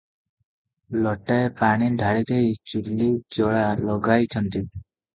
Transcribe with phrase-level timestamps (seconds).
[1.03, 4.69] ଲୋଟାଏ ପାଣି ଢାଳିଦେଇ ଚୁଲ୍ଲୀ ଜଳା ଲଗାଇଛନ୍ତି।